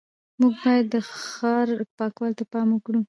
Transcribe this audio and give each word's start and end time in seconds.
موږ 0.39 0.53
باید 0.63 0.85
د 0.93 0.95
ښار 1.21 1.67
پاکوالي 1.97 2.35
ته 2.39 2.43
پام 2.51 2.67
وکړو 2.73 2.99